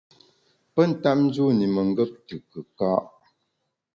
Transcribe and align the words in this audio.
Pe 0.73 0.81
ntap 0.89 1.17
njûn 1.25 1.57
i 1.65 1.67
mengap 1.75 2.11
te 2.27 2.35
kùka’. 2.49 2.89